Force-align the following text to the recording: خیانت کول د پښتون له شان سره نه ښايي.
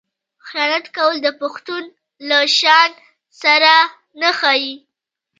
خیانت 0.47 0.85
کول 0.97 1.15
د 1.23 1.27
پښتون 1.41 1.83
له 2.29 2.39
شان 2.59 2.91
سره 3.41 3.73
نه 4.21 4.29
ښايي. 4.39 4.73